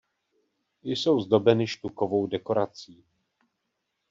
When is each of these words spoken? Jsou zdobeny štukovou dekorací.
Jsou 0.83 1.19
zdobeny 1.19 1.67
štukovou 1.67 2.27
dekorací. 2.27 3.03